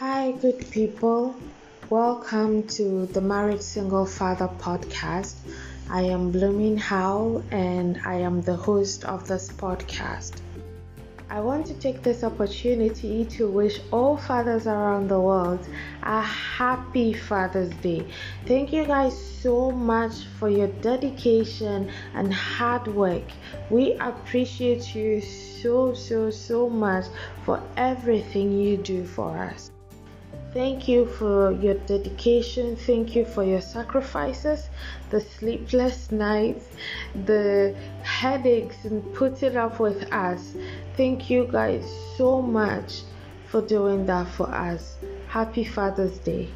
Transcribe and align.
Hi, 0.00 0.30
good 0.30 0.70
people. 0.70 1.36
Welcome 1.90 2.62
to 2.68 3.04
the 3.04 3.20
Married 3.20 3.60
Single 3.60 4.06
Father 4.06 4.48
podcast. 4.58 5.34
I 5.90 6.00
am 6.04 6.30
Blooming 6.30 6.78
Howe 6.78 7.42
and 7.50 8.00
I 8.06 8.14
am 8.14 8.40
the 8.40 8.56
host 8.56 9.04
of 9.04 9.28
this 9.28 9.52
podcast. 9.52 10.40
I 11.28 11.40
want 11.40 11.66
to 11.66 11.74
take 11.74 12.02
this 12.02 12.24
opportunity 12.24 13.26
to 13.26 13.46
wish 13.46 13.78
all 13.92 14.16
fathers 14.16 14.66
around 14.66 15.08
the 15.08 15.20
world 15.20 15.60
a 16.02 16.22
happy 16.22 17.12
Father's 17.12 17.74
Day. 17.82 18.06
Thank 18.46 18.72
you 18.72 18.86
guys 18.86 19.14
so 19.42 19.70
much 19.70 20.24
for 20.38 20.48
your 20.48 20.68
dedication 20.80 21.90
and 22.14 22.32
hard 22.32 22.86
work. 22.86 23.28
We 23.68 23.92
appreciate 24.00 24.94
you 24.94 25.20
so, 25.20 25.92
so, 25.92 26.30
so 26.30 26.70
much 26.70 27.04
for 27.44 27.62
everything 27.76 28.58
you 28.58 28.78
do 28.78 29.04
for 29.04 29.36
us. 29.36 29.70
Thank 30.52 30.88
you 30.88 31.06
for 31.06 31.52
your 31.52 31.74
dedication. 31.74 32.74
Thank 32.74 33.14
you 33.14 33.24
for 33.24 33.44
your 33.44 33.60
sacrifices, 33.60 34.68
the 35.10 35.20
sleepless 35.20 36.10
nights, 36.10 36.66
the 37.24 37.76
headaches, 38.02 38.84
and 38.84 39.14
putting 39.14 39.56
up 39.56 39.78
with 39.78 40.12
us. 40.12 40.56
Thank 40.96 41.30
you 41.30 41.48
guys 41.52 41.88
so 42.16 42.42
much 42.42 43.02
for 43.46 43.62
doing 43.62 44.06
that 44.06 44.26
for 44.26 44.48
us. 44.48 44.96
Happy 45.28 45.62
Father's 45.62 46.18
Day. 46.18 46.48